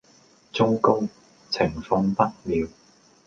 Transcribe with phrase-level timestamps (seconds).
[0.51, 0.99] 糟糕！
[1.51, 2.67] 情況不妙